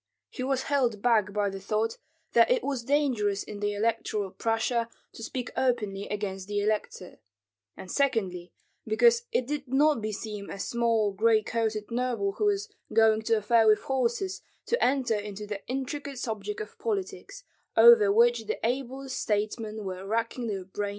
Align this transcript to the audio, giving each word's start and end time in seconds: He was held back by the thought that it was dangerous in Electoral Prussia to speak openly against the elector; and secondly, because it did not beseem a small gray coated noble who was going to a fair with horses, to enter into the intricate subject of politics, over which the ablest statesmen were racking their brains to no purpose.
He 0.31 0.41
was 0.41 0.63
held 0.63 1.03
back 1.03 1.31
by 1.31 1.51
the 1.51 1.59
thought 1.59 1.99
that 2.33 2.49
it 2.49 2.63
was 2.63 2.83
dangerous 2.83 3.43
in 3.43 3.61
Electoral 3.63 4.31
Prussia 4.31 4.89
to 5.13 5.21
speak 5.21 5.51
openly 5.55 6.07
against 6.07 6.47
the 6.47 6.59
elector; 6.59 7.19
and 7.77 7.91
secondly, 7.91 8.51
because 8.87 9.27
it 9.31 9.45
did 9.45 9.67
not 9.67 10.01
beseem 10.01 10.49
a 10.49 10.57
small 10.57 11.11
gray 11.11 11.43
coated 11.43 11.91
noble 11.91 12.31
who 12.31 12.45
was 12.45 12.73
going 12.91 13.21
to 13.21 13.35
a 13.37 13.43
fair 13.43 13.67
with 13.67 13.81
horses, 13.81 14.41
to 14.65 14.83
enter 14.83 15.13
into 15.13 15.45
the 15.45 15.63
intricate 15.67 16.17
subject 16.17 16.59
of 16.61 16.79
politics, 16.79 17.43
over 17.77 18.11
which 18.11 18.47
the 18.47 18.59
ablest 18.65 19.19
statesmen 19.19 19.83
were 19.85 20.03
racking 20.03 20.47
their 20.47 20.63
brains 20.65 20.73
to 20.73 20.81
no 20.81 20.85
purpose. 20.85 20.89